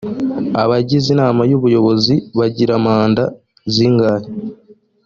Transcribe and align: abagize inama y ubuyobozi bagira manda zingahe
abagize 0.63 1.07
inama 1.15 1.41
y 1.49 1.53
ubuyobozi 1.57 2.15
bagira 2.37 2.73
manda 2.85 3.23
zingahe 3.73 4.27